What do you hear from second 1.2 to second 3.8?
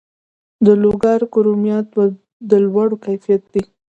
کرومایټ د لوړ کیفیت دی